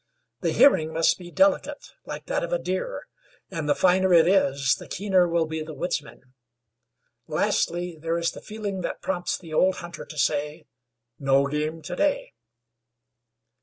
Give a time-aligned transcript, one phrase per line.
[0.39, 3.05] The hearing must be delicate, like that of a deer,
[3.51, 6.33] and the finer it is, the keener will be the woodsman.
[7.27, 10.65] Lastly, there is the feeling that prompts the old hunter to say:
[11.19, 12.33] "No game to day."